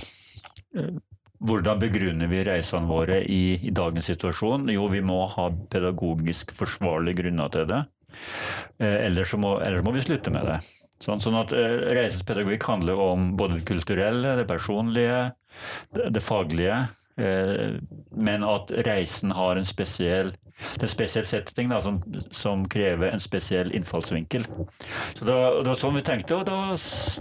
[1.37, 4.69] hvordan begrunner vi reisene våre i, i, dagens situasjon?
[4.73, 7.83] Jo, vi må ha pedagogisk forsvarlige grunner til det.
[8.77, 10.59] Eh, ellers, må, ellers, må, vi slutte med det.
[11.03, 15.19] Sånn, sånn at eh, Reisens pedagogikk handler om både det kulturelle, det personlige,
[15.95, 16.85] det, det faglige.
[17.17, 17.77] Eh,
[18.11, 21.99] men at reisen har en spesiell det en spesiell setting da, som,
[22.33, 24.45] som, krever en spesiell innfallsvinkel.
[25.13, 26.73] Så da, Det var sånn vi tenkte, og da,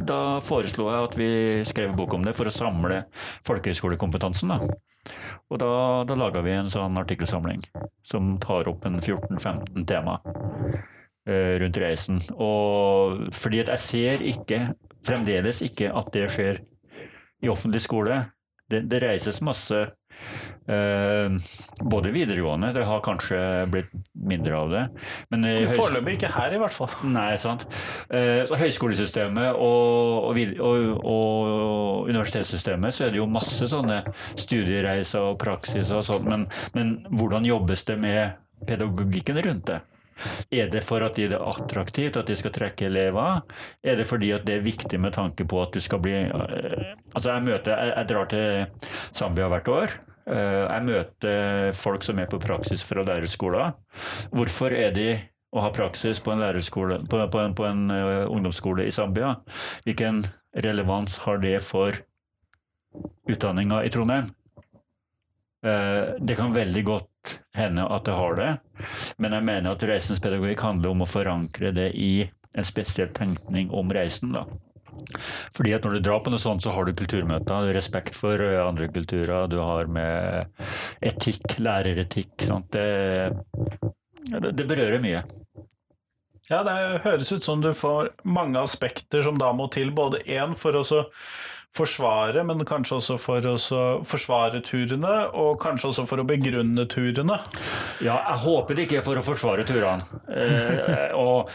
[0.08, 1.30] da foreslo jeg at vi
[1.68, 3.02] skrev en bok om det for å samle
[3.44, 4.54] folkehøyskolekompetansen.
[4.54, 5.12] Da.
[5.52, 5.72] Og da,
[6.08, 7.66] da laga vi en sånn artikkelsamling
[8.06, 10.16] som tar opp en 14-15 tema
[11.28, 12.22] eh, rundt reisen.
[12.40, 14.62] Og fordi at jeg ser ikke,
[15.06, 16.64] fremdeles ikke, at det skjer
[17.44, 18.24] i offentlig skole.
[18.70, 19.84] Det, det reises masse
[20.68, 21.30] Eh,
[21.80, 23.38] både videregående, det har kanskje
[23.70, 24.82] blitt mindre av det.
[25.30, 26.90] Men Foreløpig ikke her, i hvert fall.
[27.06, 27.66] Nei, sant.
[28.10, 34.00] Eh, så høyskolesystemet og, og, og, og, universitetssystemet, så er det jo masse sånne
[34.34, 39.84] studiereiser og praksis og sånn, men, men hvordan jobbes det med pedagogikken rundt det?
[40.50, 43.42] Er det for at det er attraktivt, at de skal trekke elever?
[43.84, 46.92] Er det fordi at det er viktig med tanke på at du skal bli eh,
[47.14, 48.66] Altså, jeg møter Jeg, jeg drar til
[49.14, 49.96] Zambia hvert år.
[50.26, 53.76] Eh, jeg møter folk som er på praksis fra lærerskoler.
[54.32, 55.10] Hvorfor er de
[55.56, 56.42] å ha praksis på en,
[57.08, 59.36] på, på en, på en uh, ungdomsskole i Zambia?
[59.86, 60.24] Hvilken
[60.64, 61.96] relevans har det for
[63.30, 64.32] utdanninga i Trondheim?
[65.66, 68.50] Uh, det kan veldig godt hende at det har det,
[69.18, 73.72] men jeg mener at reisens pedagogikk handler om å forankre det i en spesiell tenkning
[73.74, 74.36] om reisen.
[74.36, 74.46] da.
[75.56, 78.40] Fordi at Når du drar på noe sånt, så har du kulturmøter, du respekt for
[78.42, 80.46] eh, andre kulturer, du har med
[81.04, 82.46] etikk, læreretikk.
[82.72, 82.86] Det,
[84.50, 85.22] det, berører mye.
[86.50, 89.92] Ja, det høres ut som du får mange aspekter som da må til.
[89.94, 91.04] Både én for å så
[91.76, 93.56] forsvare, men kanskje også for å
[94.06, 97.38] forsvare turene, og kanskje også for å begrunne turene.
[98.04, 100.06] Ja, jeg håper det ikke er for å forsvare turene.
[100.32, 101.52] Eh, og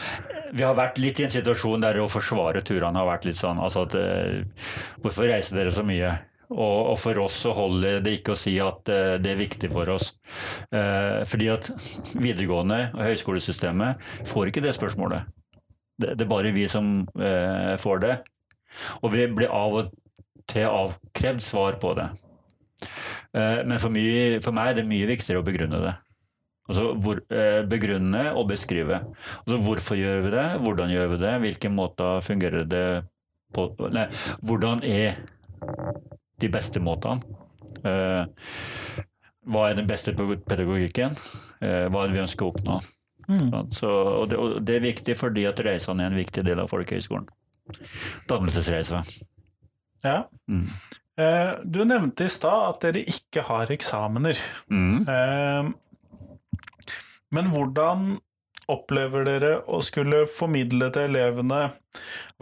[0.52, 3.60] vi har vært litt i en situasjon der å forsvare turene har vært litt sånn
[3.62, 4.68] altså at eh,
[5.02, 6.12] Hvorfor reiser dere så mye?
[6.52, 9.70] Og, og, for oss så holder det ikke å si at eh, det er viktig
[9.72, 10.12] for oss.
[10.68, 11.70] Uh, fordi at
[12.12, 15.30] videregående og høyskolesystemet får ikke det spørsmålet.
[15.96, 18.14] Det, det er bare vi som uh, får det.
[19.00, 19.90] Og vi blir av og
[20.50, 22.08] til avkrevd svar på det.
[23.32, 25.92] men for, mye, for, meg er det mye viktigere å begrunne det.
[26.68, 27.20] Altså hvor,
[27.70, 28.98] begrunne og beskrive.
[29.44, 32.86] Altså hvorfor gjør vi det, hvordan gjør vi det, hvilke måter fungerer det
[33.54, 34.06] på Nei,
[34.42, 35.20] hvordan er
[36.42, 37.22] de beste måtene.
[37.86, 38.24] Eh,
[39.52, 41.16] hva er den beste pedagogikken?
[41.62, 42.78] Eh, hva er det vi ønsker å oppnå?
[43.28, 43.50] Mm.
[43.72, 46.70] Så, og, det, og, det, er viktig fordi at reisene er en viktig del av
[46.72, 47.28] folkehøgskolen.
[48.30, 49.02] Dannelsesreise.
[50.02, 50.28] Ja.
[50.50, 50.66] Mm.
[51.20, 54.38] Eh, du nevnte i stad at dere ikke har eksamener.
[54.72, 55.08] Mm.
[55.08, 55.72] Eh,
[57.32, 58.16] men hvordan
[58.70, 61.62] opplever dere å skulle formidle til elevene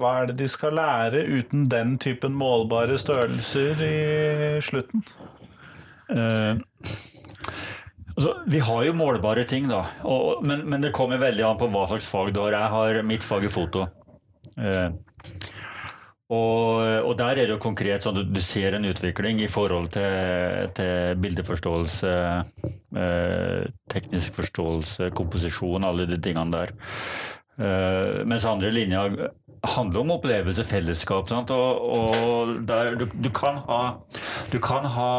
[0.01, 5.05] hva er det de skal lære uten den typen målbare størrelser i slutten?
[6.11, 6.59] Uh,
[8.15, 9.85] altså, vi har jo målbare ting, da.
[10.09, 12.57] Og, men, men, det kommer veldig an på hva slags fag du har.
[12.57, 13.87] Jeg har mitt fag i foto.
[14.57, 14.91] Uh,
[16.31, 19.91] og, og, der er det jo konkret sånn at du ser en utvikling i forhold
[19.97, 22.15] til, til bildeforståelse,
[23.03, 26.75] eh, teknisk forståelse, komposisjon, alle de tingene der.
[27.61, 29.19] Eh, mens andre linjer
[29.75, 31.29] handler om opplevelse, fellesskap.
[31.29, 31.51] Sant?
[31.53, 33.81] Og, og der, du, du, kan ha,
[34.53, 35.11] du kan ha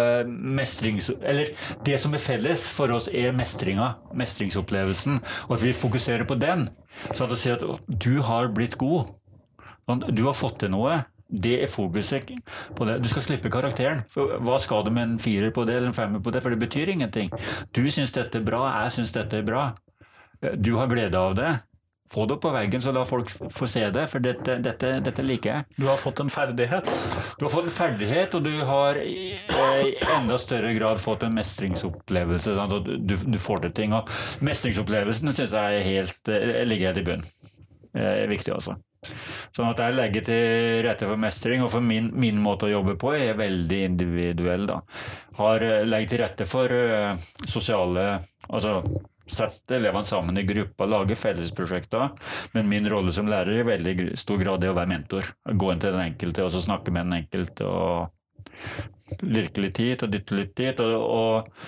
[0.00, 1.10] eh, mestrings...
[1.20, 1.52] Eller
[1.84, 5.20] det som er felles for oss, er mestringa, mestringsopplevelsen.
[5.48, 6.68] Og at vi fokuserer på den.
[7.10, 9.12] Sånn at du sier at du har blitt god.
[9.84, 11.02] Sånn, du har fått til noe.
[11.34, 12.30] Det er fokuset
[12.76, 12.98] på det.
[13.02, 14.04] Du skal slippe karakteren.
[14.14, 16.42] Hva skal du med en firer på det eller en femmer på det?
[16.44, 17.32] For det betyr ingenting.
[17.74, 19.70] Du syns dette er bra, jeg syns dette er bra.
[20.60, 21.52] Du har glede av det.
[22.12, 25.22] Få det opp på veggen, så la folk få se det, for dette, dette, dette,
[25.24, 25.64] liker jeg.
[25.80, 26.90] Du har fått en ferdighet?
[27.40, 31.34] Du har fått en ferdighet, og du har i, i enda større grad fått en
[31.34, 32.54] mestringsopplevelse.
[32.60, 32.76] Sant?
[32.76, 33.96] Og du, du, får til ting.
[33.96, 34.12] Og
[34.44, 36.34] mestringsopplevelsen syns jeg er helt,
[36.68, 37.32] ligger helt i bunnen.
[37.94, 38.76] Det er viktig, altså.
[39.54, 42.96] Sånn at jeg legger til rette for mestring, og for min, min måte å jobbe
[43.00, 44.68] på er veldig individuell.
[44.70, 44.80] da.
[45.40, 48.82] Har, eh, legger til rette for uh, sosiale Altså
[49.24, 52.10] sette elevene sammen i grupper, lage fellesprosjekter.
[52.52, 55.30] Men min rolle som lærer er i veldig stor grad det å være mentor.
[55.48, 57.64] Gå inn til den enkelte og så snakke med den enkelte.
[57.64, 58.12] og
[59.24, 60.84] Lirke litt hit og dytte litt dit.
[60.84, 61.66] Og, og,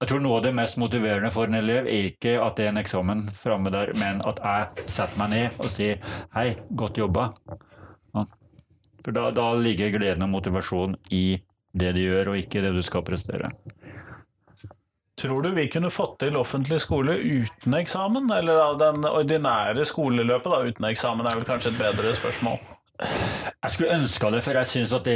[0.00, 2.72] jeg tror noe av det mest motiverende for en elev er ikke at det er
[2.72, 6.00] en eksamen framme der, men at jeg setter meg ned og sier
[6.32, 7.34] 'hei, godt jobba'.
[9.04, 11.40] For da, da, ligger gleden og motivasjonen i
[11.72, 13.52] det de gjør, og ikke det du skal prestere.
[15.20, 18.30] Tror du vi kunne fått til offentlig skole uten eksamen?
[18.32, 22.60] Eller den ordinære skoleløpet da, uten eksamen er vel kanskje et bedre spørsmål?
[23.00, 25.14] Jeg skulle ønska det, for jeg syns det,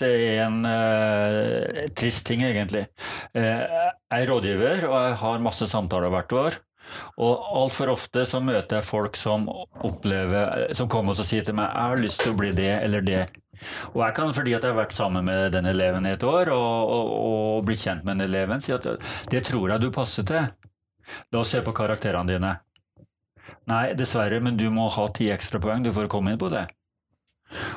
[0.00, 2.86] det, er en uh, trist ting, egentlig.
[3.36, 6.58] Uh, jeg er rådgiver, og jeg har masse samtaler hvert år.
[7.20, 9.44] Og altfor ofte så møter jeg folk som
[9.86, 13.04] opplever Som kommer og sier til meg 'Jeg har lyst til å bli det eller
[13.04, 13.28] det'.
[13.94, 16.50] Og jeg kan, fordi at jeg har vært sammen med den eleven i et år,
[16.50, 17.06] og, og,
[17.58, 18.86] og blitt kjent med den eleven, si at
[19.30, 20.50] 'det tror jeg du passer til'.
[21.32, 22.56] La oss se på karakterene dine.
[23.66, 26.66] Nei, dessverre, men du må ha ti ekstrapoeng for å komme inn på det.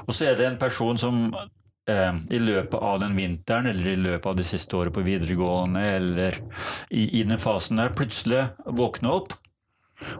[0.07, 3.99] Og så er det en person som eh, i løpet av den vinteren eller i
[3.99, 6.41] løpet av det siste året på videregående eller
[6.89, 9.37] i, i den fasen der plutselig våkner opp,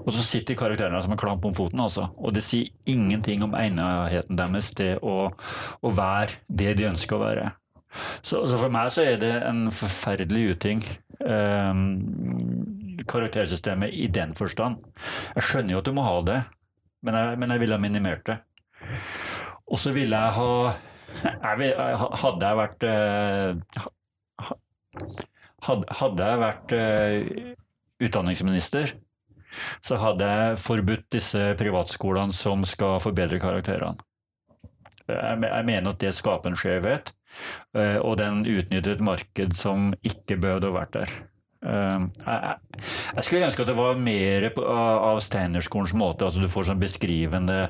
[0.04, 1.80] og så sitter karakterene som en klamp om foten.
[1.80, 2.08] altså.
[2.18, 5.18] Og det sier ingenting om egnetheten deres til å,
[5.82, 7.50] å, være det de ønsker å være.
[8.26, 10.82] Så, så, for meg så er det en forferdelig uting.
[11.24, 11.84] Eh,
[13.10, 14.82] karaktersystemet i den forstand.
[15.36, 16.40] Jeg skjønner jo at du må ha det,
[17.04, 18.40] men jeg, men jeg ville ha minimert det.
[19.72, 20.74] Og så ville jeg ha
[21.44, 23.52] Hadde jeg vært eh,
[25.64, 27.54] Hadde jeg vært eh,
[28.04, 28.96] utdanningsminister,
[29.86, 33.96] så hadde jeg forbudt disse privatskolene som skal forbedre karakterene.
[35.08, 37.14] Jeg mener at det skaper en skjevhet,
[37.78, 41.16] eh, og den utnytter et marked som ikke behøvde å vært der.
[41.64, 47.70] Jeg skulle ønske at det var mer av Steinerskolens måte, altså du får sånn beskrivende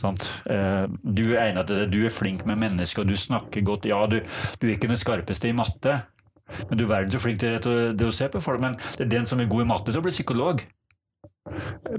[0.00, 3.88] du er egnet til det, du er flink med mennesker, du snakker godt.
[3.88, 4.20] Ja, du,
[4.60, 6.00] du er ikke den skarpeste i matte,
[6.68, 8.62] men du er verden så flink til det, det, å se på folk.
[8.62, 10.64] Men det er den som er god i matte, som blir psykolog.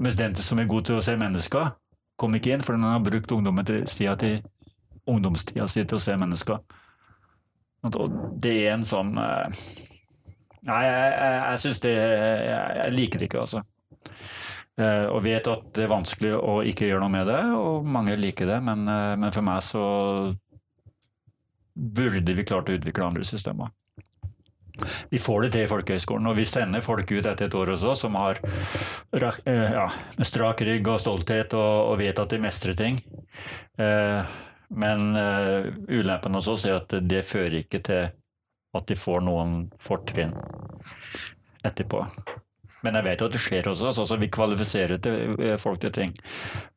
[0.00, 1.72] Mens den som er god til å se mennesker,
[2.18, 4.40] kom ikke inn, for den har brukt ungdomstida til,
[5.06, 6.62] ungdomstida til å se mennesker.
[7.86, 9.60] Og det er en sånn eh,
[10.66, 13.60] Nei, jeg, jeg, jeg syns det jeg, jeg liker det ikke, altså.
[14.76, 18.16] Eh, og vet at det er vanskelig å ikke gjøre noe med det, og mange
[18.20, 19.84] liker det, men, eh, men for meg så
[21.76, 23.72] burde vi klart å utvikle andre systemer.
[25.08, 27.94] Vi får det til i folkehøgskolen, og vi sender folk ut etter et år også
[27.96, 28.42] som har
[29.16, 29.86] ja,
[30.20, 33.00] strak rygg og stolthet og, og vet at de mestrer ting.
[33.80, 34.36] Eh,
[34.68, 35.16] men
[35.88, 38.08] ulempen hos oss er at det fører ikke til
[38.76, 40.34] at de får noen fortrinn
[41.64, 42.02] etterpå.
[42.84, 43.92] Men jeg vet jo at det skjer også.
[43.92, 46.14] altså Vi kvalifiserer til, eh, folk til ting.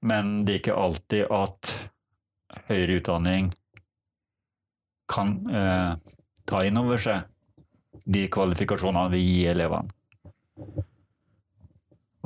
[0.01, 1.73] Men det er ikke alltid at
[2.69, 3.51] høyere utdanning
[5.09, 5.95] kan eh,
[6.45, 7.27] ta inn over seg
[8.09, 9.89] de kvalifikasjonene vi gir elevene.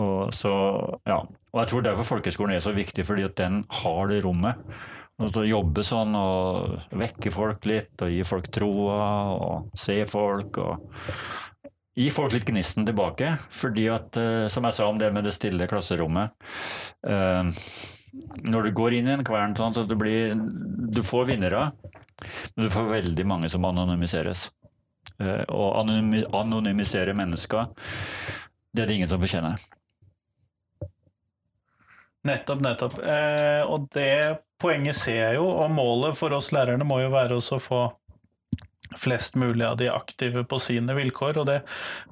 [0.02, 0.52] Og, så,
[1.06, 1.20] ja.
[1.22, 4.58] og jeg tror derfor folkehøgskolen er så viktig, fordi at den har det rommet
[5.22, 9.04] å jobbe sånn og vekke folk litt og gi folk troa
[9.36, 10.88] og se folk og
[11.96, 13.36] gi folk litt gnisten tilbake.
[13.54, 16.34] Fordi at, eh, som jeg sa om det med det stille klasserommet
[17.08, 17.44] eh,
[18.44, 20.36] Når du går inn i en kvern sånn, så du, blir
[20.94, 21.72] Du får vinnere,
[22.56, 24.48] men du får veldig mange som anonymiseres.
[25.20, 27.72] Eh, og anonymisere mennesker,
[28.74, 29.58] det er det ingen som fortjener.
[32.24, 33.00] Nettopp, nettopp.
[33.04, 37.36] Eh, og det poenget ser jeg jo, og målet for oss lærerne må jo være
[37.36, 37.84] å få
[39.00, 41.60] flest mulig av de aktive på sine vilkår, og det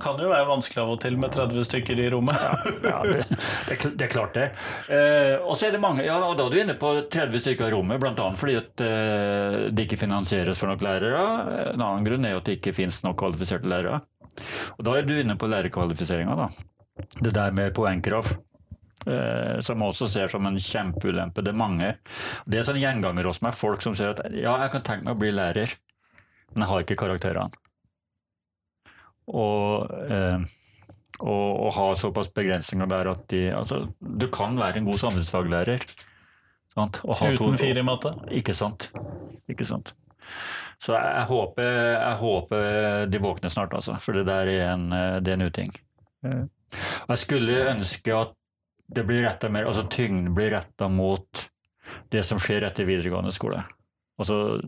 [0.02, 2.46] kan jo være vanskelig av og til med 30 stykker i rommet.
[2.84, 3.24] ja, ja
[3.68, 4.48] det, det, er klart det.
[4.92, 7.70] Eh, og så er det mange, ja, og da er du inne på 30 stykker
[7.70, 8.30] i rommet, bl.a.
[8.38, 11.26] fordi at eh, det ikke finansieres for nok lærere.
[11.74, 14.04] En annen grunn er at det ikke finnes nok kvalifiserte lærere.
[14.78, 16.52] Og da er du inne på lærerkvalifiseringa, da.
[17.20, 18.32] Det der med poengkrav.
[19.08, 21.42] Eh, som også ser som en kjempeulempe.
[21.42, 21.94] Det er mange.
[22.46, 25.16] Det er sånn gjenganger hos meg, folk som sier at ja, jeg kan tenke meg
[25.16, 25.74] å bli lærer,
[26.56, 27.50] jeg har ikke karakterene.
[29.32, 30.42] Og, eh,
[31.22, 35.86] og, og, ha såpass begrensninger der at de Altså, du kan være en god samfunnsfaglærer.
[36.76, 38.16] Uten fire i matte?
[38.32, 38.90] Ikke sant.
[39.48, 39.94] Ikke sant.
[40.82, 43.96] Så jeg, jeg, håper, jeg, håper, de våkner snart, altså.
[44.02, 44.90] For det der er en,
[45.24, 45.74] det er en uting.
[46.24, 48.34] Jeg skulle ønske at
[48.92, 51.46] det blir retta mer, altså tyngden blir retta mot
[52.12, 53.62] det som skjer etter videregående skole.
[54.22, 54.62] Altså,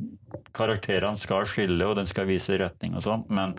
[0.53, 3.55] Karakterene skal skille, og den skal vise retning og sånn, men,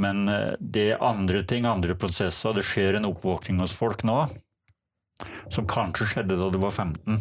[0.00, 2.56] men, eh, det er andre ting, andre prosesser.
[2.56, 4.26] Det skjer en oppvåkning hos folk nå
[5.52, 7.18] som kanskje skjedde da du var 15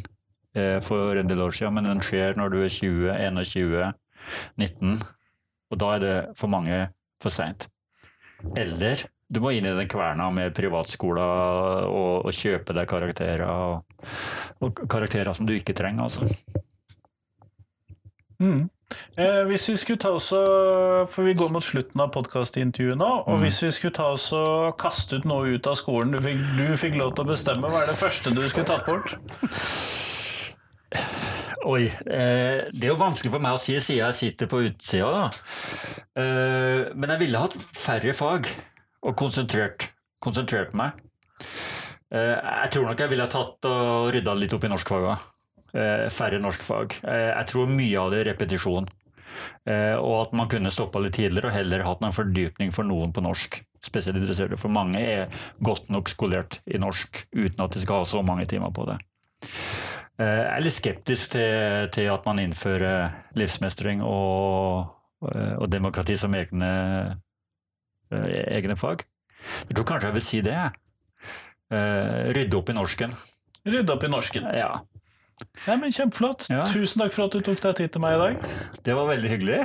[0.56, 3.12] eh, for en del år siden, men den skjer når du er 20,
[3.44, 3.94] 21,
[4.62, 4.96] 19.
[5.72, 6.84] Og da er det for mange
[7.22, 7.68] for seint.
[8.58, 13.46] Eller du må inn i den kverna med privatskoler og, og kjøpe deg karakterer.
[13.48, 14.04] Og,
[14.60, 16.28] og, karakterer som du ikke trenger, altså.
[18.42, 18.70] Mm.
[19.16, 20.34] Eh, hvis vi skulle ta oss
[21.14, 23.10] For vi går mot slutten av podkastintervjuet nå.
[23.24, 23.46] Og mm.
[23.46, 26.66] hvis vi skulle ta oss og kaste ut noe ut av skolen du fikk, du
[26.82, 29.16] fikk lov til å bestemme, hva er det første du skulle tatt bort?
[31.62, 31.86] Oi.
[31.86, 35.28] Eh, det er jo vanskelig for meg å si siden jeg sitter på utsida.
[36.18, 38.50] Eh, men jeg ville hatt færre fag
[39.06, 39.92] og konsentrert,
[40.24, 40.98] konsentrert meg.
[42.12, 45.16] Eh, jeg tror nok jeg ville tatt og rydda litt opp i norskfaga.
[45.74, 46.98] Eh, færre norskfag.
[47.08, 48.90] Eh, jeg tror mye av det er repetisjon.
[49.64, 53.22] Og at man kunne stoppa litt tidligere og heller hatt en fordypning for noen på
[53.24, 53.62] norsk.
[53.82, 58.10] Spesielt interesserte, for mange er godt nok skolert i norsk uten at de skal ha
[58.10, 58.98] så mange timer på det.
[60.20, 64.92] Jeg er litt skeptisk til, til at man innfører livsmestring og,
[65.24, 66.74] og demokrati som egne
[68.12, 69.06] Eh, egne fag.
[69.70, 70.58] Jeg tror kanskje jeg vil si det.
[71.72, 73.14] Rydde opp i norsken.
[73.64, 74.50] Rydde opp i norsken.
[74.58, 74.82] Ja.
[75.68, 76.48] Ja men Kjempeflott.
[76.52, 76.66] Ja.
[76.70, 78.50] Tusen takk for at du tok deg tid til meg i dag.
[78.86, 79.60] Det var veldig hyggelig.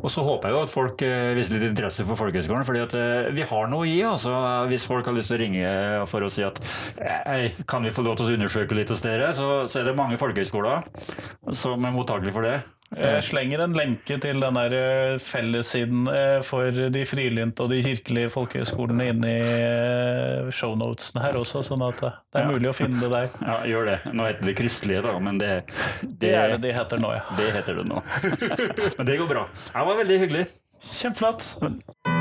[0.00, 2.66] Og så håper jeg jo at folk uh, viser litt interesse for folkehøgskolen.
[2.68, 3.98] fordi at uh, vi har noe i.
[4.06, 4.34] altså
[4.70, 5.72] Hvis folk har lyst til å ringe
[6.10, 6.60] for å si at
[7.68, 10.18] kan vi få lov til å undersøke litt hos dere, så, så er det mange
[10.20, 10.86] folkehøgskoler
[11.56, 12.60] som er mottakelige for det.
[12.92, 17.80] Jeg slenger en lenke til den der eh, fellessiden eh, for de frilynte og de
[17.84, 23.10] kirkelige folkehøyskolene inni i shownotesene her også, sånn at det er mulig å finne det
[23.14, 23.32] der.
[23.40, 23.98] Ja, gjør det.
[24.12, 25.52] Nå heter det kristelige, da, men det
[26.02, 27.24] Det, det er det de heter nå, ja.
[27.38, 28.02] Det heter det nå.
[28.98, 29.48] men det går bra.
[29.72, 30.48] Det var veldig hyggelig.
[30.82, 32.11] Kjempeflott.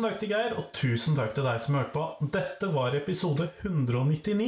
[0.00, 2.02] Tusen takk til Geir, og tusen takk til deg som hørte på.
[2.32, 4.46] Dette var episode 199.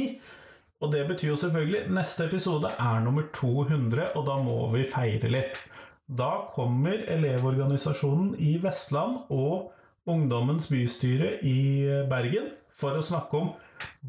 [0.81, 5.29] Og det betyr jo selvfølgelig neste episode er nummer 200, og da må vi feire
[5.29, 5.61] litt.
[6.09, 9.69] Da kommer Elevorganisasjonen i Vestland og
[10.09, 13.53] Ungdommens bystyre i Bergen for å snakke om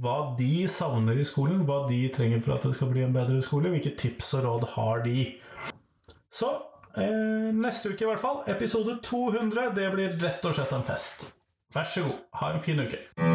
[0.00, 3.44] hva de savner i skolen, hva de trenger for at det skal bli en bedre
[3.44, 5.34] skole, hvilke tips og råd har de.
[6.32, 6.56] Så
[6.98, 11.32] eh, neste uke i hvert fall, episode 200, det blir rett og slett en fest.
[11.74, 13.33] Vær så god, ha en fin uke.